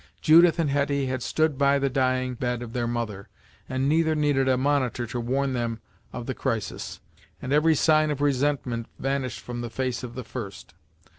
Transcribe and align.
Judith 0.19 0.57
and 0.57 0.71
Hetty 0.71 1.05
had 1.05 1.21
stood 1.21 1.59
by 1.59 1.77
the 1.77 1.87
dying 1.87 2.33
bed 2.33 2.63
of 2.63 2.73
their 2.73 2.87
mother, 2.87 3.29
and 3.69 3.87
neither 3.87 4.15
needed 4.15 4.49
a 4.49 4.57
monitor 4.57 5.05
to 5.05 5.19
warn 5.19 5.53
them 5.53 5.79
of 6.11 6.25
the 6.25 6.33
crisis, 6.33 6.99
and 7.39 7.53
every 7.53 7.75
sign 7.75 8.09
of 8.09 8.19
resentment 8.19 8.87
vanished 8.97 9.41
from 9.41 9.61
the 9.61 9.69
face 9.69 10.01
of 10.01 10.15
the 10.15 10.23
first. 10.23 10.73